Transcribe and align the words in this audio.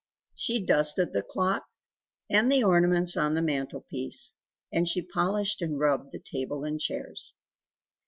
She 0.33 0.65
dusted 0.65 1.13
the 1.13 1.21
clock 1.21 1.63
and 2.27 2.51
the 2.51 2.63
ornaments 2.63 3.15
on 3.15 3.35
the 3.35 3.41
mantelpiece, 3.43 4.33
and 4.73 4.87
she 4.87 5.03
polished 5.03 5.61
and 5.61 5.77
rubbed 5.79 6.11
the 6.11 6.19
tables 6.19 6.65
and 6.65 6.79
chairs. 6.81 7.35